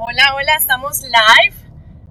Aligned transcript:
Hola, 0.00 0.32
hola, 0.36 0.54
estamos 0.54 1.02
live. 1.02 1.56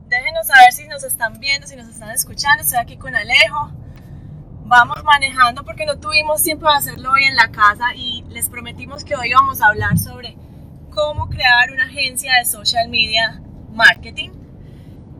Déjenos 0.09 0.47
saber 0.47 0.73
si 0.73 0.89
nos 0.89 1.05
están 1.05 1.39
viendo, 1.39 1.67
si 1.67 1.77
nos 1.77 1.87
están 1.87 2.09
escuchando. 2.09 2.61
Estoy 2.61 2.79
aquí 2.79 2.97
con 2.97 3.15
Alejo. 3.15 3.71
Vamos 4.65 5.05
manejando 5.05 5.63
porque 5.63 5.85
no 5.85 5.97
tuvimos 5.97 6.43
tiempo 6.43 6.67
de 6.67 6.75
hacerlo 6.75 7.13
hoy 7.13 7.23
en 7.23 7.37
la 7.37 7.49
casa 7.49 7.95
y 7.95 8.25
les 8.27 8.49
prometimos 8.49 9.05
que 9.05 9.15
hoy 9.15 9.31
vamos 9.31 9.61
a 9.61 9.67
hablar 9.67 9.97
sobre 9.97 10.35
cómo 10.89 11.29
crear 11.29 11.71
una 11.71 11.85
agencia 11.85 12.33
de 12.37 12.43
social 12.43 12.89
media 12.89 13.41
marketing. 13.71 14.31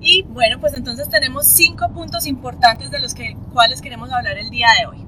Y 0.02 0.24
bueno, 0.24 0.60
pues 0.60 0.74
entonces 0.74 1.10
tenemos 1.10 1.48
cinco 1.48 1.88
puntos 1.94 2.28
importantes 2.28 2.92
de 2.92 3.00
los 3.00 3.14
que, 3.14 3.38
cuales 3.54 3.82
queremos 3.82 4.12
hablar 4.12 4.38
el 4.38 4.50
día 4.50 4.68
de 4.78 4.88
hoy. 4.88 5.08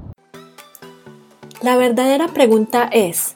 La 1.62 1.76
verdadera 1.76 2.30
pregunta 2.30 2.88
es, 2.90 3.36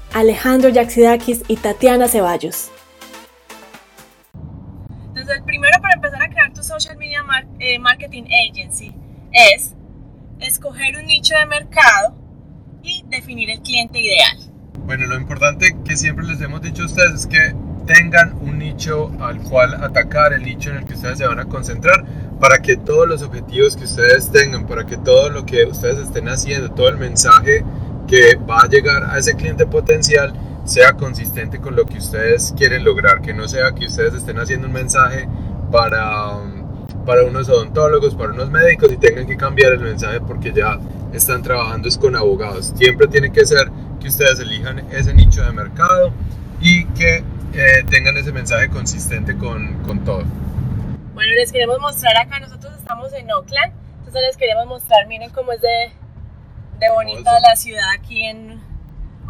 Alejandro 0.13 0.69
Yaxidakis 0.69 1.43
y 1.47 1.55
Tatiana 1.55 2.07
Ceballos. 2.07 2.71
Entonces, 5.07 5.37
el 5.37 5.43
primero 5.43 5.79
para 5.81 5.93
empezar 5.95 6.21
a 6.21 6.29
crear 6.29 6.53
tu 6.53 6.63
social 6.63 6.97
media 6.97 7.23
eh, 7.59 7.79
marketing 7.79 8.23
agency 8.49 8.93
es 9.31 9.73
escoger 10.39 10.97
un 10.97 11.05
nicho 11.05 11.35
de 11.35 11.45
mercado 11.45 12.15
y 12.83 13.03
definir 13.07 13.49
el 13.49 13.61
cliente 13.61 13.99
ideal. 13.99 14.37
Bueno, 14.85 15.05
lo 15.05 15.15
importante 15.15 15.77
que 15.85 15.95
siempre 15.95 16.25
les 16.25 16.41
hemos 16.41 16.61
dicho 16.61 16.83
a 16.83 16.85
ustedes 16.87 17.13
es 17.13 17.27
que 17.27 17.55
tengan 17.85 18.33
un 18.41 18.59
nicho 18.59 19.11
al 19.19 19.39
cual 19.41 19.75
atacar, 19.83 20.33
el 20.33 20.43
nicho 20.43 20.71
en 20.71 20.77
el 20.77 20.85
que 20.85 20.93
ustedes 20.93 21.19
se 21.19 21.27
van 21.27 21.39
a 21.39 21.45
concentrar, 21.45 22.03
para 22.39 22.61
que 22.61 22.75
todos 22.77 23.07
los 23.07 23.21
objetivos 23.21 23.77
que 23.77 23.85
ustedes 23.85 24.31
tengan, 24.31 24.65
para 24.67 24.85
que 24.85 24.97
todo 24.97 25.29
lo 25.29 25.45
que 25.45 25.65
ustedes 25.65 25.99
estén 25.99 26.27
haciendo, 26.27 26.71
todo 26.71 26.89
el 26.89 26.97
mensaje 26.97 27.63
que 28.11 28.35
va 28.35 28.63
a 28.63 28.67
llegar 28.67 29.05
a 29.09 29.17
ese 29.17 29.37
cliente 29.37 29.65
potencial 29.65 30.33
sea 30.65 30.91
consistente 30.97 31.61
con 31.61 31.77
lo 31.77 31.85
que 31.85 31.97
ustedes 31.97 32.53
quieren 32.57 32.83
lograr, 32.83 33.21
que 33.21 33.33
no 33.33 33.47
sea 33.47 33.71
que 33.71 33.85
ustedes 33.85 34.13
estén 34.13 34.37
haciendo 34.37 34.67
un 34.67 34.73
mensaje 34.73 35.29
para, 35.71 36.37
para 37.05 37.23
unos 37.23 37.47
odontólogos, 37.47 38.13
para 38.13 38.33
unos 38.33 38.51
médicos 38.51 38.91
y 38.91 38.97
tengan 38.97 39.25
que 39.25 39.37
cambiar 39.37 39.71
el 39.71 39.79
mensaje 39.79 40.19
porque 40.19 40.51
ya 40.51 40.77
están 41.13 41.41
trabajando 41.41 41.87
es 41.87 41.97
con 41.97 42.17
abogados. 42.17 42.73
Siempre 42.75 43.07
tiene 43.07 43.31
que 43.31 43.45
ser 43.45 43.71
que 44.01 44.09
ustedes 44.09 44.41
elijan 44.41 44.79
ese 44.91 45.13
nicho 45.13 45.41
de 45.43 45.53
mercado 45.53 46.11
y 46.59 46.83
que 46.87 47.23
eh, 47.53 47.83
tengan 47.89 48.17
ese 48.17 48.33
mensaje 48.33 48.67
consistente 48.67 49.37
con, 49.37 49.81
con, 49.83 50.03
todo. 50.03 50.23
Bueno, 51.13 51.31
les 51.37 51.49
queremos 51.49 51.79
mostrar 51.79 52.17
acá, 52.17 52.41
nosotros 52.41 52.73
estamos 52.77 53.13
en 53.13 53.31
Oakland, 53.31 53.71
entonces 53.99 54.21
les 54.27 54.35
queremos 54.35 54.65
mostrar, 54.67 55.07
miren 55.07 55.29
cómo 55.29 55.53
es 55.53 55.61
de, 55.61 56.00
de 56.81 56.89
bonita 56.89 57.39
la 57.39 57.55
ciudad 57.55 57.91
aquí 57.93 58.23
en 58.23 58.59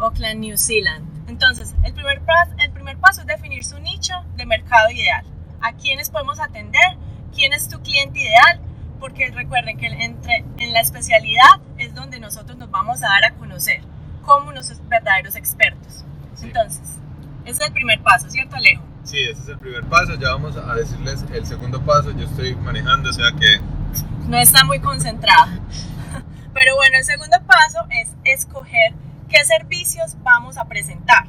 Oakland, 0.00 0.40
New 0.40 0.56
Zealand. 0.56 1.06
Entonces, 1.28 1.74
el 1.84 1.92
primer, 1.92 2.22
paso, 2.22 2.50
el 2.58 2.70
primer 2.70 2.96
paso 2.96 3.20
es 3.20 3.26
definir 3.26 3.62
su 3.62 3.78
nicho 3.78 4.14
de 4.36 4.46
mercado 4.46 4.90
ideal. 4.90 5.22
¿A 5.60 5.74
quiénes 5.74 6.08
podemos 6.08 6.40
atender? 6.40 6.96
¿Quién 7.34 7.52
es 7.52 7.68
tu 7.68 7.80
cliente 7.82 8.20
ideal? 8.20 8.58
Porque 8.98 9.30
recuerden 9.30 9.76
que 9.76 9.86
entre, 9.86 10.44
en 10.56 10.72
la 10.72 10.80
especialidad 10.80 11.60
es 11.76 11.94
donde 11.94 12.20
nosotros 12.20 12.56
nos 12.56 12.70
vamos 12.70 13.02
a 13.02 13.08
dar 13.08 13.24
a 13.26 13.34
conocer 13.34 13.82
como 14.22 14.48
unos 14.48 14.72
verdaderos 14.88 15.36
expertos. 15.36 16.04
Entonces, 16.42 16.96
ese 17.44 17.62
es 17.62 17.68
el 17.68 17.72
primer 17.74 18.00
paso, 18.00 18.30
¿cierto, 18.30 18.56
Alejo? 18.56 18.82
Sí, 19.04 19.18
ese 19.18 19.42
es 19.42 19.48
el 19.48 19.58
primer 19.58 19.84
paso. 19.84 20.14
Ya 20.14 20.30
vamos 20.30 20.56
a 20.56 20.74
decirles 20.74 21.22
el 21.30 21.44
segundo 21.44 21.82
paso. 21.82 22.12
Yo 22.12 22.24
estoy 22.24 22.54
manejando, 22.54 23.10
o 23.10 23.12
sea 23.12 23.30
que... 23.38 23.60
No 24.26 24.38
está 24.38 24.64
muy 24.64 24.80
concentrado. 24.80 25.50
Pero 26.54 26.76
bueno, 26.76 26.98
el 26.98 27.04
segundo 27.04 27.36
paso 27.46 27.86
es 27.90 28.10
escoger 28.24 28.92
qué 29.28 29.44
servicios 29.44 30.16
vamos 30.22 30.58
a 30.58 30.64
presentar. 30.66 31.24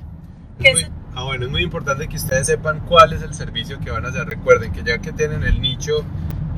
ah, 1.16 1.24
bueno, 1.24 1.46
es 1.46 1.52
muy 1.52 1.64
importante 1.64 2.08
que 2.08 2.18
ustedes 2.18 2.48
sepan 2.48 2.82
cuál 2.82 3.14
es 3.14 3.22
el 3.22 3.34
servicio 3.34 3.80
que 3.80 3.92
van 3.92 4.06
a 4.06 4.10
hacer. 4.10 4.28
Recuerden 4.28 4.72
que 4.72 4.84
ya 4.84 5.00
que 5.00 5.12
tienen 5.12 5.44
el 5.44 5.62
nicho 5.62 6.04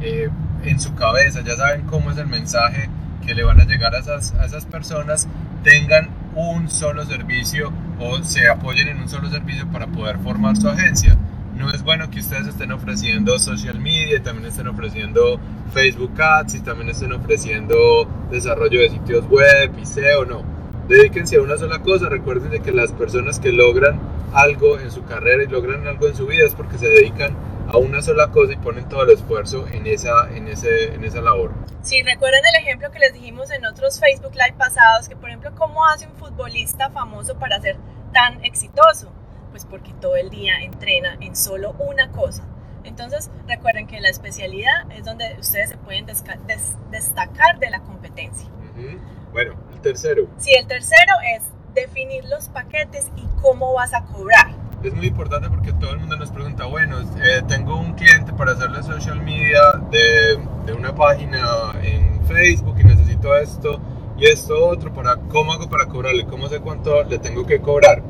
eh, 0.02 0.30
en 0.64 0.80
su 0.80 0.96
cabeza, 0.96 1.42
ya 1.42 1.56
saben 1.56 1.86
cómo 1.86 2.12
es 2.12 2.18
el 2.18 2.28
mensaje 2.28 2.90
que 3.26 3.34
le 3.34 3.44
van 3.44 3.60
a 3.60 3.66
llegar 3.66 3.96
a 3.96 4.00
esas, 4.00 4.34
a 4.36 4.46
esas 4.46 4.66
personas, 4.66 5.28
tengan 5.64 6.10
un 6.36 6.70
solo 6.70 7.06
servicio 7.06 7.72
o 8.00 8.22
se 8.24 8.48
apoyen 8.48 8.88
en 8.88 9.00
un 9.00 9.10
solo 9.10 9.30
servicio 9.30 9.68
para 9.72 9.88
poder 9.88 10.20
formar 10.20 10.58
su 10.58 10.70
agencia. 10.70 11.18
No 11.56 11.72
es 11.72 11.84
bueno 11.84 12.10
que 12.12 12.20
ustedes 12.20 12.48
estén 12.48 12.74
ofreciendo 12.74 13.40
social 13.40 13.80
media, 13.80 14.22
también 14.22 14.48
estén 14.48 14.68
ofreciendo 14.68 15.40
Facebook 15.74 16.22
Ads 16.22 16.56
y 16.56 16.60
también 16.60 16.90
estén 16.90 17.14
ofreciendo 17.14 18.06
desarrollo 18.30 18.82
de 18.82 18.90
sitios 18.90 19.26
web 19.30 19.72
y 19.82 19.86
SEO, 19.86 20.26
no. 20.26 20.44
Dedíquense 20.90 21.38
a 21.38 21.42
una 21.42 21.58
sola 21.58 21.80
cosa, 21.80 22.10
recuerden 22.10 22.52
de 22.52 22.60
que 22.60 22.74
las 22.74 22.92
personas 22.92 23.40
que 23.40 23.54
logran 23.54 24.00
algo 24.34 24.78
en 24.80 24.92
su 24.92 25.06
carrera 25.06 25.44
y 25.44 25.48
logran 25.48 25.88
algo 25.88 26.08
en 26.08 26.16
su 26.16 26.28
vida 26.28 26.46
es 26.46 26.54
porque 26.54 26.78
se 26.78 26.90
dedican 26.90 27.34
a 27.70 27.78
una 27.78 28.02
sola 28.02 28.28
cosa 28.32 28.52
y 28.52 28.58
ponen 28.58 28.90
todo 28.90 29.04
el 29.04 29.12
esfuerzo 29.12 29.66
en 29.72 29.88
esa, 29.88 30.30
en 30.36 30.50
ese, 30.50 30.94
en 30.94 31.06
esa 31.06 31.22
labor. 31.22 31.54
Sí, 31.82 32.04
recuerden 32.04 32.42
el 32.54 32.62
ejemplo 32.62 32.92
que 32.92 33.00
les 33.00 33.14
dijimos 33.14 33.50
en 33.52 33.66
otros 33.66 34.00
Facebook 34.00 34.34
Live 34.34 34.56
pasados, 34.58 35.08
que 35.08 35.16
por 35.16 35.30
ejemplo, 35.30 35.52
¿cómo 35.56 35.86
hace 35.86 36.06
un 36.06 36.16
futbolista 36.16 36.90
famoso 36.90 37.40
para 37.40 37.62
ser 37.62 37.78
tan 38.14 38.44
exitoso? 38.44 39.10
Pues 39.56 39.64
porque 39.64 39.94
todo 40.02 40.18
el 40.18 40.30
día 40.30 40.64
entrena 40.64 41.16
en 41.22 41.34
solo 41.34 41.78
una 41.80 42.12
cosa. 42.12 42.44
Entonces, 42.84 43.32
recuerden 43.48 43.88
que 43.88 44.02
la 44.02 44.10
especialidad 44.10 44.92
es 44.92 45.06
donde 45.06 45.34
ustedes 45.40 45.70
se 45.70 45.78
pueden 45.78 46.06
destacar 46.06 47.58
de 47.60 47.70
la 47.70 47.80
competencia. 47.80 48.50
Bueno, 49.32 49.56
el 49.74 49.80
tercero. 49.80 50.28
Sí, 50.40 50.52
el 50.60 50.68
tercero 50.68 51.14
es 51.38 51.44
definir 51.74 52.26
los 52.26 52.50
paquetes 52.50 53.10
y 53.16 53.26
cómo 53.42 53.74
vas 53.74 53.94
a 53.94 54.04
cobrar 54.04 54.54
es 54.84 54.94
muy 54.94 55.08
importante 55.08 55.50
porque 55.50 55.72
todo 55.74 55.94
el 55.94 56.00
mundo 56.00 56.16
nos 56.18 56.30
pregunta, 56.30 56.66
bueno, 56.66 57.00
eh, 57.00 57.42
tengo 57.48 57.80
un 57.80 57.94
cliente 57.94 58.34
para 58.34 58.52
hacerle 58.52 58.84
social 58.84 59.20
media 59.20 59.62
de, 59.90 60.38
de, 60.66 60.74
una 60.74 60.94
página 60.94 61.74
en 61.82 62.24
Facebook 62.26 62.76
y 62.80 62.84
necesito 62.84 63.36
esto 63.36 63.80
y 64.16 64.26
esto 64.26 64.68
otro, 64.68 64.94
para, 64.94 65.16
¿cómo 65.16 65.54
hago 65.54 65.68
para 65.68 65.88
cobrarle? 65.88 66.26
¿Cómo 66.26 66.48
sé 66.50 66.60
cuánto 66.60 67.04
le 67.04 67.18
tengo 67.18 67.48
que 67.48 67.62
cobrar? 67.62 68.04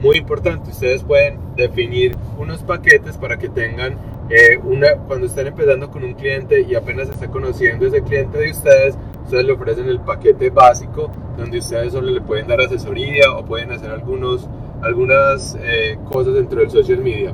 Muy 0.00 0.18
importante, 0.18 0.70
ustedes 0.70 1.02
pueden 1.02 1.38
definir 1.56 2.16
unos 2.38 2.62
paquetes 2.62 3.16
para 3.16 3.38
que 3.38 3.48
tengan 3.48 3.96
eh, 4.28 4.58
una, 4.62 4.96
cuando 5.06 5.26
estén 5.26 5.46
empezando 5.46 5.90
con 5.90 6.04
un 6.04 6.14
cliente 6.14 6.60
y 6.60 6.74
apenas 6.74 7.08
está 7.08 7.28
conociendo 7.28 7.86
ese 7.86 8.02
cliente 8.02 8.36
de 8.36 8.50
ustedes, 8.50 8.98
ustedes 9.24 9.44
le 9.44 9.52
ofrecen 9.52 9.88
el 9.88 10.00
paquete 10.00 10.50
básico 10.50 11.10
donde 11.38 11.58
ustedes 11.58 11.92
solo 11.92 12.10
le 12.10 12.20
pueden 12.20 12.46
dar 12.46 12.60
asesoría 12.60 13.32
o 13.32 13.44
pueden 13.44 13.72
hacer 13.72 13.90
algunos 13.90 14.48
algunas 14.82 15.56
eh, 15.62 15.98
cosas 16.04 16.34
dentro 16.34 16.60
del 16.60 16.70
social 16.70 16.98
media. 16.98 17.32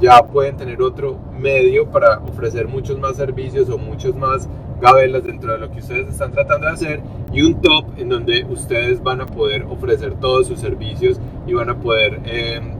Ya 0.00 0.22
pueden 0.22 0.56
tener 0.56 0.80
otro 0.80 1.18
medio 1.38 1.86
para 1.90 2.20
ofrecer 2.20 2.66
muchos 2.66 2.98
más 2.98 3.16
servicios 3.16 3.68
o 3.68 3.76
muchos 3.76 4.16
más 4.16 4.48
gabelas 4.80 5.24
dentro 5.24 5.52
de 5.52 5.58
lo 5.58 5.70
que 5.70 5.80
ustedes 5.80 6.08
están 6.08 6.32
tratando 6.32 6.66
de 6.66 6.72
hacer 6.72 7.00
y 7.32 7.42
un 7.42 7.60
top 7.60 7.84
en 7.98 8.08
donde 8.08 8.44
ustedes 8.44 9.02
van 9.02 9.20
a 9.20 9.26
poder 9.26 9.64
ofrecer 9.64 10.14
todos 10.14 10.46
sus 10.46 10.58
servicios 10.58 11.20
y 11.46 11.52
van 11.52 11.68
a 11.68 11.78
poder 11.78 12.18
em, 12.24 12.72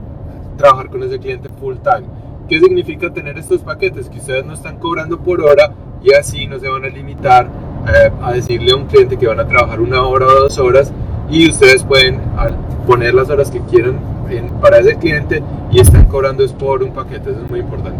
trabajar 0.57 0.89
con 0.89 1.03
ese 1.03 1.19
cliente 1.19 1.47
full 1.59 1.75
time. 1.77 2.07
¿Qué 2.49 2.59
significa 2.59 3.13
tener 3.13 3.37
estos 3.37 3.61
paquetes? 3.61 4.09
Que 4.09 4.17
ustedes 4.17 4.43
no 4.43 4.53
están 4.53 4.79
cobrando 4.79 5.19
por 5.19 5.41
hora 5.41 5.73
y 6.03 6.13
así 6.13 6.47
no 6.47 6.59
se 6.59 6.69
van 6.69 6.85
a 6.85 6.87
limitar 6.87 7.47
eh, 7.87 8.11
a 8.21 8.33
decirle 8.33 8.71
a 8.71 8.75
un 8.75 8.87
cliente 8.87 9.17
que 9.17 9.27
van 9.27 9.39
a 9.39 9.47
trabajar 9.47 9.79
una 9.79 10.01
hora 10.07 10.25
o 10.25 10.39
dos 10.41 10.57
horas 10.57 10.91
y 11.29 11.47
ustedes 11.47 11.83
pueden 11.83 12.19
poner 12.87 13.13
las 13.13 13.29
horas 13.29 13.51
que 13.51 13.61
quieran 13.61 14.10
para 14.61 14.79
ese 14.79 14.95
cliente 14.95 15.41
y 15.71 15.79
están 15.79 16.05
cobrando 16.05 16.43
es 16.43 16.53
por 16.53 16.83
un 16.83 16.93
paquete, 16.93 17.31
eso 17.31 17.41
es 17.43 17.49
muy 17.49 17.59
importante. 17.59 17.99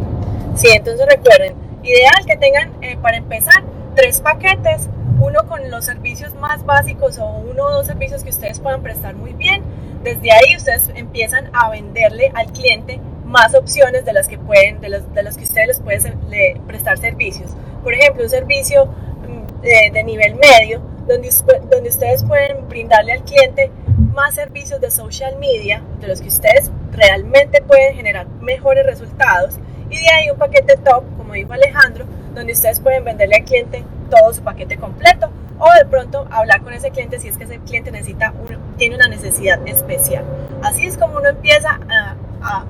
Sí, 0.55 0.67
entonces 0.71 1.05
recuerden, 1.07 1.55
ideal 1.83 2.25
que 2.25 2.37
tengan 2.37 2.71
eh, 2.81 2.97
para 3.01 3.17
empezar 3.17 3.63
tres 3.95 4.21
paquetes, 4.21 4.89
uno 5.19 5.47
con 5.47 5.69
los 5.69 5.85
servicios 5.85 6.33
más 6.35 6.65
básicos 6.65 7.19
o 7.19 7.27
uno 7.27 7.65
o 7.65 7.71
dos 7.71 7.87
servicios 7.87 8.23
que 8.23 8.29
ustedes 8.29 8.59
puedan 8.59 8.81
prestar 8.81 9.15
muy 9.15 9.33
bien. 9.33 9.61
Desde 10.03 10.31
ahí 10.31 10.55
ustedes 10.55 10.89
empiezan 10.95 11.49
a 11.53 11.69
venderle 11.69 12.31
al 12.33 12.47
cliente 12.47 12.99
más 13.25 13.53
opciones 13.53 14.03
de 14.03 14.13
las 14.13 14.27
que 14.27 14.37
pueden, 14.37 14.81
de 14.81 14.89
las, 14.89 15.13
de 15.13 15.23
las 15.23 15.37
que 15.37 15.43
ustedes 15.43 15.67
les 15.67 15.79
pueden 15.79 16.19
prestar 16.65 16.97
servicios. 16.97 17.51
Por 17.83 17.93
ejemplo, 17.93 18.23
un 18.23 18.29
servicio 18.29 18.85
mm, 18.85 19.61
de, 19.61 19.91
de 19.93 20.03
nivel 20.03 20.35
medio, 20.35 20.81
donde, 21.07 21.29
donde 21.69 21.89
ustedes 21.89 22.23
pueden 22.23 22.67
brindarle 22.67 23.13
al 23.13 23.23
cliente 23.23 23.71
más 24.13 24.35
servicios 24.35 24.81
de 24.81 24.91
social 24.91 25.37
media 25.37 25.81
de 25.99 26.07
los 26.07 26.21
que 26.21 26.27
ustedes 26.27 26.71
realmente 26.91 27.61
pueden 27.61 27.95
generar 27.95 28.27
mejores 28.41 28.85
resultados 28.85 29.57
Y 29.89 29.97
de 29.97 30.09
ahí 30.09 30.29
un 30.29 30.37
paquete 30.37 30.77
top, 30.77 31.03
como 31.17 31.33
dijo 31.33 31.53
Alejandro, 31.53 32.05
donde 32.33 32.53
ustedes 32.53 32.79
pueden 32.79 33.03
venderle 33.03 33.35
al 33.37 33.43
cliente 33.43 33.83
todo 34.09 34.33
su 34.33 34.41
paquete 34.41 34.77
completo 34.77 35.29
o 35.59 35.71
de 35.73 35.85
pronto 35.85 36.27
hablar 36.31 36.61
con 36.61 36.73
ese 36.73 36.89
cliente 36.91 37.19
si 37.19 37.27
es 37.27 37.37
que 37.37 37.43
ese 37.43 37.59
cliente 37.59 37.91
necesita 37.91 38.33
tiene 38.77 38.95
una 38.95 39.07
necesidad 39.07 39.59
especial. 39.67 40.23
Así 40.63 40.85
es 40.85 40.97
como 40.97 41.17
uno 41.17 41.29
empieza 41.29 41.79
a, 41.87 42.15
a 42.41 42.65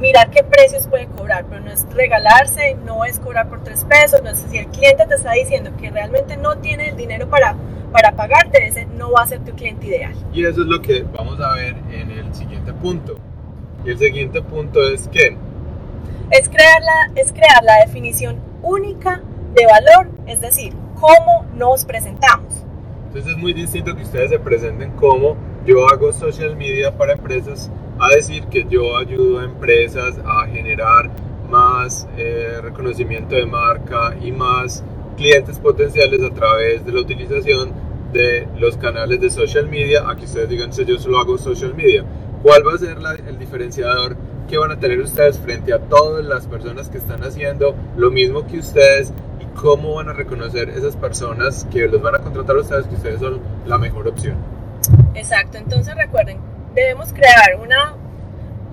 mirar 0.00 0.30
qué 0.30 0.42
precios 0.42 0.86
puede 0.86 1.06
cobrar, 1.06 1.44
pero 1.48 1.60
no 1.60 1.70
es 1.70 1.86
regalarse, 1.92 2.76
no 2.86 3.04
es 3.04 3.18
cobrar 3.18 3.48
por 3.48 3.62
tres 3.62 3.84
pesos, 3.84 4.22
no 4.22 4.30
es 4.30 4.38
si 4.50 4.58
el 4.58 4.66
cliente 4.68 5.06
te 5.06 5.14
está 5.14 5.32
diciendo 5.32 5.70
que 5.78 5.90
realmente 5.90 6.36
no 6.36 6.56
tiene 6.58 6.88
el 6.88 6.96
dinero 6.96 7.28
para, 7.28 7.54
para 7.92 8.12
pagarte, 8.12 8.66
ese 8.66 8.86
no 8.86 9.12
va 9.12 9.22
a 9.22 9.26
ser 9.26 9.40
tu 9.40 9.52
cliente 9.52 9.86
ideal. 9.86 10.14
Y 10.32 10.44
eso 10.44 10.62
es 10.62 10.66
lo 10.66 10.80
que 10.80 11.02
vamos 11.02 11.38
a 11.40 11.54
ver 11.54 11.76
en 11.92 12.10
el 12.10 12.34
siguiente 12.34 12.72
punto. 12.72 13.18
Y 13.84 13.90
el 13.90 13.98
siguiente 13.98 14.42
punto 14.42 14.82
es 14.90 15.06
que... 15.08 15.36
Es 16.30 16.48
crear 16.48 16.80
la, 16.82 17.20
es 17.20 17.32
crear 17.32 17.62
la 17.62 17.84
definición 17.84 18.38
única 18.62 19.20
de 19.54 19.66
valor, 19.66 20.10
es 20.26 20.40
decir, 20.40 20.72
cómo 20.94 21.46
nos 21.54 21.84
presentamos. 21.84 22.64
Entonces 23.08 23.32
es 23.32 23.38
muy 23.38 23.52
distinto 23.52 23.96
que 23.96 24.02
ustedes 24.02 24.30
se 24.30 24.38
presenten 24.38 24.92
como 24.92 25.36
yo 25.66 25.88
hago 25.88 26.12
social 26.12 26.56
media 26.56 26.96
para 26.96 27.14
empresas 27.14 27.70
a 28.00 28.08
decir 28.14 28.44
que 28.46 28.66
yo 28.68 28.96
ayudo 28.96 29.40
a 29.40 29.44
empresas 29.44 30.18
a 30.24 30.46
generar 30.46 31.10
más 31.50 32.08
eh, 32.16 32.58
reconocimiento 32.62 33.34
de 33.34 33.44
marca 33.44 34.16
y 34.22 34.32
más 34.32 34.82
clientes 35.16 35.58
potenciales 35.58 36.22
a 36.22 36.32
través 36.32 36.84
de 36.84 36.92
la 36.92 37.00
utilización 37.00 37.72
de 38.12 38.48
los 38.58 38.76
canales 38.78 39.20
de 39.20 39.30
social 39.30 39.68
media. 39.68 40.08
Aquí 40.08 40.24
ustedes 40.24 40.48
digan, 40.48 40.70
yo 40.72 40.98
solo 40.98 41.18
hago 41.18 41.36
social 41.36 41.74
media. 41.74 42.04
¿Cuál 42.42 42.66
va 42.66 42.74
a 42.74 42.78
ser 42.78 42.96
el 43.28 43.38
diferenciador 43.38 44.16
que 44.48 44.56
van 44.56 44.70
a 44.72 44.80
tener 44.80 44.98
ustedes 45.00 45.38
frente 45.38 45.72
a 45.72 45.78
todas 45.78 46.24
las 46.24 46.46
personas 46.46 46.88
que 46.88 46.98
están 46.98 47.22
haciendo 47.22 47.74
lo 47.96 48.10
mismo 48.10 48.46
que 48.46 48.58
ustedes 48.58 49.12
y 49.40 49.44
cómo 49.60 49.94
van 49.96 50.08
a 50.08 50.12
reconocer 50.14 50.70
esas 50.70 50.96
personas 50.96 51.66
que 51.70 51.86
los 51.86 52.00
van 52.00 52.14
a 52.14 52.18
contratar 52.18 52.56
a 52.56 52.60
ustedes 52.60 52.86
que 52.86 52.94
ustedes 52.94 53.20
son 53.20 53.40
la 53.66 53.76
mejor 53.76 54.08
opción? 54.08 54.36
Exacto, 55.14 55.58
entonces 55.58 55.94
recuerden, 55.94 56.38
debemos 56.74 57.12
crear 57.12 57.56
una, 57.60 57.94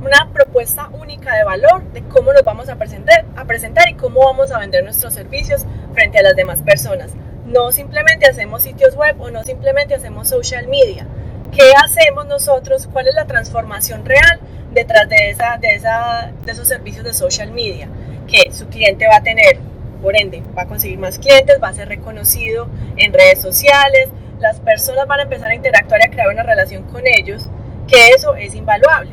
una 0.02 0.30
propuesta 0.32 0.90
única 0.90 1.36
de 1.36 1.44
valor 1.44 1.84
de 1.92 2.04
cómo 2.04 2.34
nos 2.34 2.44
vamos 2.44 2.70
a 2.70 2.76
presentar, 2.76 3.26
a 3.36 3.46
presentar 3.46 3.90
y 3.90 3.96
cómo 3.96 4.22
vamos 4.26 4.52
a 4.52 4.60
vender 4.60 4.84
nuestros 4.84 5.14
servicios 5.14 5.66
frente 5.94 6.20
a 6.20 6.24
las 6.24 6.36
demás 6.36 6.62
personas. 6.62 7.12
No 7.46 7.72
simplemente 7.72 8.28
hacemos 8.28 8.64
sitios 8.64 8.96
web 8.96 9.20
o 9.20 9.32
no 9.32 9.44
simplemente 9.44 9.96
hacemos 9.96 10.28
social 10.28 10.68
media. 10.68 11.08
¿Qué 11.52 11.72
hacemos 11.84 12.28
nosotros? 12.28 12.88
¿Cuál 12.92 13.08
es 13.08 13.16
la 13.16 13.26
transformación 13.26 14.06
real 14.06 14.40
detrás 14.74 15.08
de, 15.08 15.30
esa, 15.30 15.58
de, 15.58 15.70
esa, 15.70 16.32
de 16.46 16.52
esos 16.52 16.68
servicios 16.68 17.06
de 17.06 17.14
social 17.14 17.52
media? 17.52 17.88
Que 18.28 18.52
su 18.52 18.68
cliente 18.68 19.08
va 19.08 19.18
a 19.18 19.24
tener, 19.24 19.58
por 20.02 20.18
ende, 20.18 20.44
va 20.58 20.64
a 20.64 20.68
conseguir 20.68 21.00
más 21.00 21.18
clientes, 21.20 21.58
va 21.64 21.70
a 21.70 21.74
ser 21.74 21.88
reconocido 21.88 22.68
en 22.98 23.14
redes 23.14 23.42
sociales, 23.42 24.10
las 24.40 24.60
personas 24.60 25.08
van 25.08 25.22
a 25.22 25.24
empezar 25.24 25.50
a 25.50 25.56
interactuar 25.56 26.02
y 26.02 26.08
a 26.08 26.12
crear 26.12 26.28
una 26.28 26.44
relación 26.44 26.84
con 26.84 27.04
ellos, 27.08 27.50
que 27.88 28.10
eso 28.10 28.36
es 28.36 28.54
invaluable. 28.56 29.12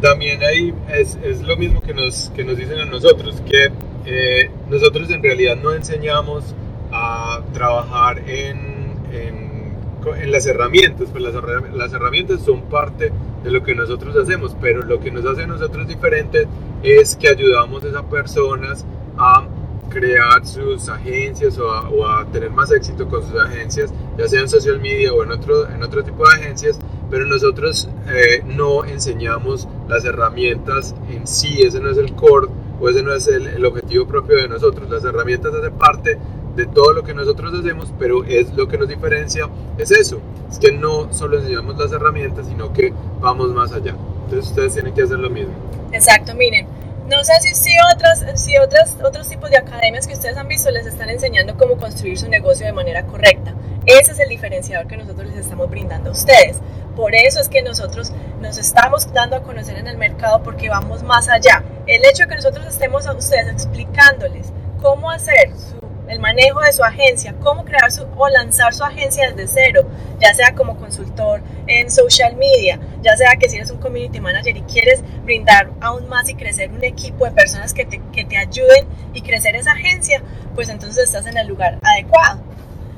También 0.00 0.42
ahí 0.42 0.74
es, 0.88 1.18
es 1.24 1.42
lo 1.42 1.56
mismo 1.56 1.80
que 1.80 1.94
nos, 1.94 2.30
que 2.36 2.44
nos 2.44 2.56
dicen 2.56 2.78
a 2.78 2.84
nosotros, 2.84 3.40
que 3.48 3.70
eh, 4.06 4.50
nosotros 4.68 5.10
en 5.10 5.22
realidad 5.22 5.56
no 5.56 5.72
enseñamos 5.72 6.54
a 6.92 7.40
trabajar 7.52 8.18
en, 8.28 8.94
en, 9.12 9.74
en 10.20 10.30
las 10.30 10.46
herramientas, 10.46 11.08
pues 11.10 11.22
las, 11.22 11.34
las, 11.72 11.92
herramientas 11.92 12.42
son 12.42 12.62
parte 12.62 13.12
de 13.42 13.50
lo 13.50 13.62
que 13.62 13.74
nosotros 13.74 14.14
hacemos, 14.16 14.54
pero 14.60 14.82
lo 14.82 15.00
que 15.00 15.10
nos 15.10 15.24
hace 15.24 15.44
a 15.44 15.46
nosotros 15.46 15.88
diferente 15.88 16.46
es 16.82 17.16
que 17.16 17.28
ayudamos 17.28 17.82
a 17.84 17.88
esas 17.88 18.02
personas 18.04 18.84
a 19.16 19.46
crear 19.88 20.44
sus 20.44 20.88
agencias 20.88 21.58
o 21.58 22.06
a, 22.06 22.26
tener 22.26 22.50
más 22.50 22.70
éxito 22.72 23.08
con 23.08 23.22
sus 23.22 23.40
agencias, 23.40 23.92
ya 24.18 24.28
sea 24.28 24.40
en 24.40 24.48
social 24.48 24.80
media 24.80 25.12
o 25.12 25.22
en 25.22 25.30
otro, 25.30 25.68
en 25.70 25.82
otro 25.82 26.02
tipo 26.02 26.28
de 26.28 26.34
agencias, 26.34 26.78
pero 27.10 27.26
nosotros 27.26 27.88
eh, 28.08 28.42
no 28.46 28.84
enseñamos 28.84 29.68
las 29.88 30.04
herramientas 30.04 30.94
en 31.10 31.26
sí, 31.26 31.62
ese 31.62 31.80
no 31.80 31.90
es 31.90 31.98
el 31.98 32.14
core 32.14 32.48
o 32.80 32.88
ese 32.88 33.02
no 33.02 33.14
es 33.14 33.26
el, 33.28 33.46
el, 33.46 33.64
objetivo 33.64 34.06
propio 34.06 34.36
de 34.36 34.48
nosotros. 34.48 34.90
Las 34.90 35.04
herramientas 35.04 35.54
hacen 35.54 35.74
parte 35.74 36.18
de 36.56 36.66
todo 36.66 36.92
lo 36.92 37.02
que 37.02 37.14
nosotros 37.14 37.52
hacemos, 37.54 37.92
pero 37.98 38.24
es 38.24 38.52
lo 38.54 38.68
que 38.68 38.78
nos 38.78 38.88
diferencia, 38.88 39.48
es 39.76 39.90
eso, 39.90 40.20
es 40.50 40.58
que 40.58 40.72
no 40.72 41.12
solo 41.12 41.38
enseñamos 41.38 41.76
las 41.76 41.92
herramientas, 41.92 42.46
sino 42.46 42.72
que 42.72 42.92
vamos 43.20 43.50
más 43.50 43.72
allá. 43.72 43.94
Entonces 44.24 44.50
ustedes 44.50 44.74
tienen 44.74 44.94
que 44.94 45.02
hacer 45.02 45.18
lo 45.18 45.30
mismo. 45.30 45.52
Exacto, 45.92 46.34
miren, 46.34 46.66
no 47.08 47.22
sé 47.24 47.32
si, 47.40 47.54
si, 47.54 47.76
otras, 47.92 48.24
si 48.40 48.56
otras, 48.56 48.96
otros 49.04 49.28
tipos 49.28 49.50
de 49.50 49.58
academias 49.58 50.06
que 50.06 50.14
ustedes 50.14 50.36
han 50.36 50.48
visto 50.48 50.70
les 50.70 50.86
están 50.86 51.10
enseñando 51.10 51.56
cómo 51.56 51.76
construir 51.76 52.18
su 52.18 52.28
negocio 52.28 52.66
de 52.66 52.72
manera 52.72 53.04
correcta. 53.04 53.54
Ese 53.86 54.12
es 54.12 54.20
el 54.20 54.28
diferenciador 54.28 54.86
que 54.86 54.96
nosotros 54.96 55.28
les 55.28 55.38
estamos 55.38 55.68
brindando 55.68 56.10
a 56.10 56.12
ustedes. 56.12 56.58
Por 56.96 57.14
eso 57.14 57.40
es 57.40 57.48
que 57.48 57.62
nosotros 57.62 58.12
nos 58.40 58.56
estamos 58.56 59.12
dando 59.12 59.36
a 59.36 59.42
conocer 59.42 59.76
en 59.76 59.88
el 59.88 59.98
mercado 59.98 60.42
porque 60.42 60.68
vamos 60.68 61.02
más 61.02 61.28
allá. 61.28 61.62
El 61.86 62.04
hecho 62.04 62.22
de 62.22 62.28
que 62.28 62.36
nosotros 62.36 62.66
estemos 62.66 63.06
a 63.06 63.12
ustedes 63.12 63.48
explicándoles 63.48 64.52
cómo 64.80 65.10
hacer 65.10 65.50
su 65.54 65.84
el 66.08 66.20
manejo 66.20 66.60
de 66.60 66.72
su 66.72 66.84
agencia, 66.84 67.34
cómo 67.40 67.64
crear 67.64 67.90
su, 67.90 68.06
o 68.16 68.28
lanzar 68.28 68.74
su 68.74 68.84
agencia 68.84 69.30
desde 69.30 69.48
cero, 69.48 69.88
ya 70.20 70.34
sea 70.34 70.54
como 70.54 70.76
consultor 70.76 71.40
en 71.66 71.90
social 71.90 72.36
media, 72.36 72.78
ya 73.02 73.16
sea 73.16 73.36
que 73.36 73.48
si 73.48 73.56
eres 73.56 73.70
un 73.70 73.78
community 73.78 74.20
manager 74.20 74.56
y 74.56 74.62
quieres 74.62 75.02
brindar 75.24 75.70
aún 75.80 76.08
más 76.08 76.28
y 76.28 76.34
crecer 76.34 76.70
un 76.70 76.84
equipo 76.84 77.24
de 77.24 77.30
personas 77.30 77.72
que 77.72 77.84
te, 77.84 78.00
que 78.12 78.24
te 78.24 78.36
ayuden 78.36 78.86
y 79.14 79.22
crecer 79.22 79.56
esa 79.56 79.72
agencia, 79.72 80.22
pues 80.54 80.68
entonces 80.68 81.04
estás 81.04 81.26
en 81.26 81.38
el 81.38 81.48
lugar 81.48 81.78
adecuado. 81.82 82.53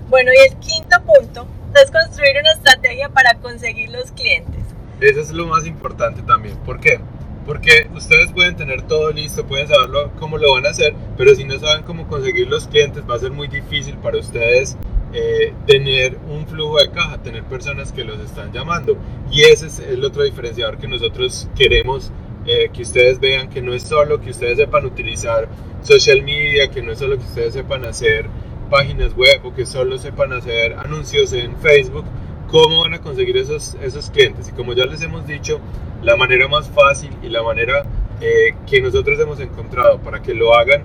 Bueno, 0.09 0.31
y 0.33 0.53
el 0.53 0.57
quinto 0.59 0.97
punto 1.05 1.49
es 1.75 1.91
construir 1.91 2.37
una 2.41 2.53
estrategia 2.53 3.09
para 3.09 3.35
conseguir 3.35 3.91
los 3.91 4.13
clientes. 4.13 4.63
Eso 5.01 5.21
es 5.21 5.33
lo 5.33 5.47
más 5.47 5.67
importante 5.67 6.23
también. 6.23 6.57
¿Por 6.59 6.79
qué? 6.79 7.01
Porque 7.45 7.89
ustedes 7.95 8.33
pueden 8.33 8.57
tener 8.57 8.83
todo 8.83 9.11
listo, 9.11 9.47
pueden 9.47 9.67
saberlo 9.67 10.13
cómo 10.19 10.39
lo 10.39 10.53
van 10.53 10.67
a 10.67 10.71
hacer, 10.71 10.95
pero 11.17 11.35
si 11.35 11.45
no 11.45 11.59
saben 11.59 11.85
cómo 11.85 12.07
conseguir 12.07 12.49
los 12.49 12.69
clientes, 12.69 13.03
va 13.09 13.17
a 13.17 13.19
ser 13.19 13.33
muy 13.33 13.49
difícil 13.49 13.97
para 13.99 14.19
ustedes 14.19 14.77
eh, 15.13 15.53
tener 15.67 16.19
un 16.29 16.47
flujo 16.47 16.79
de 16.79 16.91
caja, 16.91 17.19
tener 17.19 17.43
personas 17.45 17.91
que 17.91 18.05
los 18.05 18.21
están 18.21 18.53
llamando. 18.53 18.97
Y 19.31 19.43
ese 19.43 19.67
es 19.67 19.81
el 19.81 20.05
otro 20.05 20.23
diferenciador 20.23 20.79
que 20.79 20.87
nosotros 20.87 21.49
queremos 21.57 22.13
eh, 22.47 22.71
que 22.73 22.83
ustedes 22.83 23.19
vean, 23.19 23.49
que 23.49 23.61
no 23.61 23.75
es 23.75 23.83
solo 23.83 24.21
que 24.21 24.31
ustedes 24.31 24.57
sepan 24.59 24.87
utilizar 24.87 25.49
social 25.83 26.23
media, 26.23 26.71
que 26.71 26.81
no 26.81 26.93
es 26.93 27.01
solo 27.01 27.17
que 27.17 27.25
ustedes 27.25 27.55
sepan 27.55 27.85
hacer 27.85 28.27
páginas 28.67 29.15
web 29.17 29.41
o 29.45 29.55
que 29.55 29.67
solo 29.67 29.99
sepan 29.99 30.33
hacer 30.33 30.75
anuncios 30.75 31.33
en 31.33 31.57
Facebook, 31.57 32.05
cómo 32.49 32.83
van 32.83 32.95
a 32.95 33.01
conseguir 33.01 33.37
esos, 33.37 33.77
esos 33.83 34.11
clientes. 34.11 34.49
Y 34.49 34.53
como 34.53 34.73
ya 34.73 34.85
les 34.87 35.03
hemos 35.03 35.27
dicho, 35.27 35.61
la 36.03 36.17
manera 36.17 36.49
más 36.49 36.69
fácil 36.69 37.11
y 37.23 37.29
la 37.29 37.43
manera 37.43 37.85
eh, 38.21 38.55
que 38.67 38.81
nosotros 38.81 39.19
hemos 39.21 39.41
encontrado 39.41 39.99
para 39.99 40.23
que 40.23 40.35
lo 40.35 40.55
hagan 40.55 40.85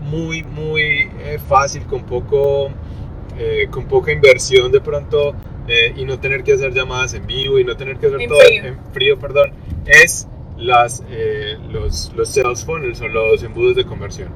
muy, 0.00 0.42
muy 0.42 1.08
eh, 1.20 1.38
fácil, 1.48 1.84
con, 1.84 2.04
poco, 2.04 2.70
eh, 3.38 3.68
con 3.70 3.86
poca 3.86 4.12
inversión 4.12 4.70
de 4.72 4.80
pronto 4.80 5.34
y 5.96 6.04
no 6.04 6.20
tener 6.20 6.44
que 6.44 6.52
hacer 6.52 6.72
llamadas 6.72 7.14
en 7.14 7.26
vivo 7.26 7.58
y 7.58 7.64
no 7.64 7.76
tener 7.76 7.96
que 7.96 8.06
hacer 8.06 8.28
todo 8.28 8.40
en 8.40 8.78
frío, 8.92 9.18
perdón, 9.18 9.50
es 9.84 10.28
las, 10.56 11.02
los, 11.72 12.12
los 12.14 12.28
sales 12.28 12.64
funnels 12.64 13.00
o 13.00 13.08
los 13.08 13.42
embudos 13.42 13.74
de 13.74 13.84
conversión. 13.84 14.28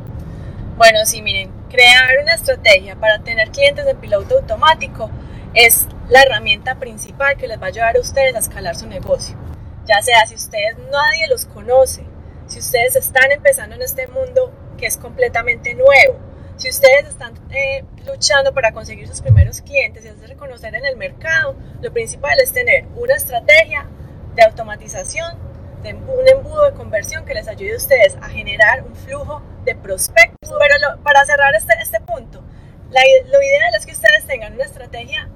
Bueno, 0.81 1.05
sí, 1.05 1.21
miren, 1.21 1.53
crear 1.69 2.23
una 2.23 2.33
estrategia 2.33 2.97
para 2.97 3.19
tener 3.19 3.51
clientes 3.51 3.85
de 3.85 3.95
piloto 3.95 4.39
automático 4.39 5.11
es 5.53 5.87
la 6.09 6.23
herramienta 6.23 6.77
principal 6.77 7.37
que 7.37 7.47
les 7.47 7.61
va 7.61 7.67
a 7.67 7.69
ayudar 7.69 7.99
a 7.99 8.01
ustedes 8.01 8.35
a 8.35 8.39
escalar 8.39 8.75
su 8.77 8.87
negocio. 8.87 9.37
Ya 9.85 10.01
sea 10.01 10.25
si 10.27 10.37
ustedes 10.37 10.79
nadie 10.91 11.29
los 11.29 11.45
conoce, 11.45 12.07
si 12.47 12.61
ustedes 12.61 12.97
están 12.97 13.31
empezando 13.31 13.77
en 13.77 13.83
este 13.83 14.07
mundo 14.07 14.55
que 14.79 14.87
es 14.87 14.97
completamente 14.97 15.75
nuevo, 15.75 16.19
si 16.57 16.71
ustedes 16.71 17.09
están 17.09 17.35
eh, 17.51 17.85
luchando 18.07 18.55
para 18.55 18.73
conseguir 18.73 19.07
sus 19.07 19.21
primeros 19.21 19.61
clientes 19.61 20.03
y 20.07 20.09
hacerse 20.09 20.29
reconocer 20.29 20.75
en 20.75 20.87
el 20.87 20.97
mercado, 20.97 21.57
lo 21.83 21.93
principal 21.93 22.41
es 22.41 22.55
tener 22.55 22.87
una 22.97 23.17
estrategia 23.17 23.87
de 24.35 24.45
automatización, 24.45 25.37
de 25.83 25.93
un 25.93 26.27
embudo 26.27 26.65
de 26.65 26.73
conversión 26.73 27.27
que 27.27 27.35
les 27.35 27.49
ayude 27.49 27.75
a 27.75 27.77
ustedes 27.77 28.17
a 28.23 28.31
generar 28.31 28.83
un 28.83 28.97
flujo 28.97 29.43
de 29.67 29.75
prospectos. 29.75 30.30
Pero 30.59 31.02
para 31.02 31.25
cerrar 31.25 31.54
este, 31.54 31.75
este 31.80 32.00
punto, 32.00 32.42
lo 32.90 33.42
ideal 33.42 33.75
es 33.76 33.87
que 33.87 33.92
ustedes 33.92 34.26
tengan 34.26 34.54
una 34.54 34.64
estrategia 34.64 35.28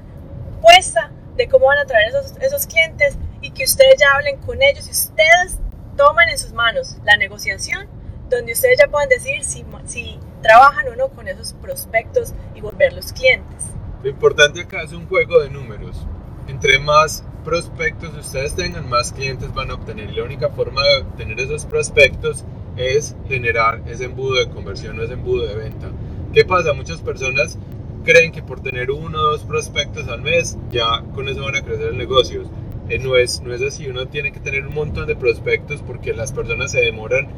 puesta 0.61 1.11
de 1.37 1.49
cómo 1.49 1.67
van 1.67 1.79
a 1.79 1.85
traer 1.85 2.09
esos, 2.09 2.37
esos 2.41 2.67
clientes 2.67 3.17
y 3.41 3.51
que 3.51 3.65
ustedes 3.65 3.97
ya 3.99 4.13
hablen 4.15 4.39
con 4.39 4.63
ellos 4.63 4.87
y 4.87 4.91
ustedes 4.91 5.59
tomen 5.97 6.29
en 6.29 6.39
sus 6.39 6.53
manos 6.53 6.97
la 7.05 7.17
negociación 7.17 7.89
donde 8.31 8.53
ustedes 8.53 8.79
ya 8.79 8.91
puedan 8.91 9.09
decir 9.09 9.45
si, 9.45 9.65
si 9.87 10.19
trabajan 10.43 10.89
o 10.89 10.97
no 10.97 11.09
con 11.09 11.29
esos 11.29 11.53
prospectos 11.55 12.33
y 12.55 12.61
volverlos 12.61 13.13
clientes. 13.13 13.65
Lo 14.03 14.11
importante 14.11 14.63
acá 14.63 14.83
es 14.83 14.93
un 14.93 15.07
juego 15.07 15.41
de 15.41 15.51
números. 15.51 15.97
Entre 16.49 16.79
más 16.79 17.25
prospectos 17.45 18.15
ustedes 18.15 18.55
tengan, 18.55 18.89
más 18.89 19.13
clientes 19.13 19.53
van 19.55 19.71
a 19.71 19.75
obtener. 19.75 20.11
Y 20.11 20.17
la 20.17 20.25
única 20.25 20.49
forma 20.51 20.83
de 20.83 21.03
obtener 21.03 21.41
esos 21.41 21.65
prospectos 21.65 22.45
es 22.77 23.17
generar 23.29 23.83
ese 23.87 24.05
embudo 24.05 24.35
de 24.35 24.49
conversión 24.49 24.99
o 24.99 25.03
ese 25.03 25.15
embudo 25.15 25.47
de 25.47 25.55
venta. 25.55 25.91
¿Qué 26.33 26.45
pasa? 26.45 26.73
Muchas 26.73 27.01
personas 27.01 27.59
creen 28.05 28.33
que 28.33 28.43
por 28.43 28.61
tener 28.61 28.91
uno 28.91 29.19
o 29.19 29.31
dos 29.33 29.45
prospectos 29.45 30.09
al 30.09 30.23
mes 30.23 30.59
ya 30.71 31.03
con 31.15 31.29
eso 31.29 31.43
van 31.43 31.57
a 31.57 31.63
crecer 31.63 31.89
el 31.89 31.97
negocio. 31.97 32.43
Eh, 32.89 32.99
no, 32.99 33.17
es, 33.17 33.41
no 33.41 33.55
es 33.55 33.63
así, 33.63 33.87
uno 33.87 34.07
tiene 34.09 34.31
que 34.33 34.41
tener 34.41 34.67
un 34.67 34.75
montón 34.75 35.07
de 35.07 35.17
prospectos 35.17 35.81
porque 35.81 36.13
las 36.13 36.33
personas 36.33 36.73
se 36.73 36.81
demoran 36.81 37.29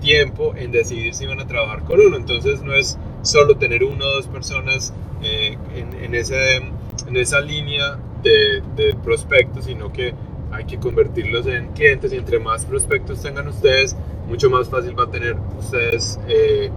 tiempo 0.00 0.54
en 0.56 0.72
decidir 0.72 1.14
si 1.14 1.26
van 1.26 1.40
a 1.40 1.46
trabajar 1.46 1.84
con 1.84 2.00
uno. 2.00 2.16
Entonces 2.16 2.62
no 2.62 2.72
es 2.74 2.98
solo 3.22 3.56
tener 3.56 3.84
uno 3.84 4.04
o 4.04 4.14
dos 4.14 4.28
personas 4.28 4.94
eh, 5.22 5.58
en, 5.74 6.04
en, 6.04 6.14
ese, 6.14 6.56
en 6.56 7.16
esa 7.16 7.40
línea 7.40 7.98
de 8.22 8.96
prospectos, 9.04 9.66
sino 9.66 9.92
que 9.92 10.14
hay 10.54 10.64
que 10.64 10.78
convertirlos 10.78 11.46
en 11.46 11.68
clientes 11.72 12.12
y 12.12 12.16
entre 12.16 12.38
más 12.38 12.64
prospectos 12.64 13.20
tengan 13.20 13.48
ustedes, 13.48 13.96
mucho 14.28 14.48
más 14.48 14.68
fácil 14.68 14.98
va 14.98 15.04
a 15.04 15.10
tener 15.10 15.36
ustedes 15.58 16.18
eh, 16.28 16.70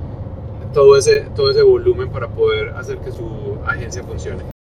todo, 0.73 0.97
ese, 0.97 1.27
todo 1.35 1.51
ese 1.51 1.61
volumen 1.61 2.09
para 2.09 2.27
poder 2.27 2.69
hacer 2.69 2.97
que 2.97 3.11
su 3.11 3.57
agencia 3.65 4.03
funcione. 4.03 4.56